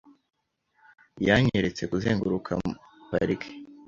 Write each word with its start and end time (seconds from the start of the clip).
Yanyeretse 1.27 1.83
kuzenguruka 1.91 2.53
parike. 3.09 3.49